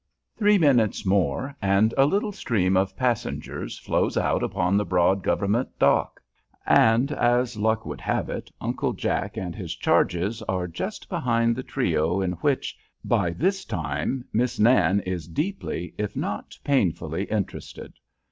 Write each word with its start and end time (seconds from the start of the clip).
Three 0.35 0.57
minutes 0.57 1.05
more 1.05 1.55
and 1.61 1.93
a 1.95 2.07
little 2.07 2.31
stream 2.31 2.75
of 2.75 2.97
passengers 2.97 3.77
flows 3.77 4.17
out 4.17 4.41
upon 4.41 4.75
the 4.75 4.83
broad 4.83 5.21
government 5.21 5.69
dock, 5.77 6.19
and, 6.65 7.11
as 7.11 7.55
luck 7.55 7.85
would 7.85 8.01
have 8.01 8.27
it, 8.27 8.49
Uncle 8.59 8.93
Jack 8.93 9.37
and 9.37 9.53
his 9.55 9.75
charges 9.75 10.41
are 10.49 10.67
just 10.67 11.07
behind 11.07 11.55
the 11.55 11.61
trio 11.61 12.19
in 12.19 12.31
which, 12.31 12.75
by 13.05 13.29
this 13.29 13.63
time, 13.63 14.25
Miss 14.33 14.57
Nan 14.57 15.01
is 15.01 15.27
deeply, 15.27 15.93
if 15.99 16.15
not 16.15 16.57
painfully, 16.63 17.25
interested. 17.25 17.93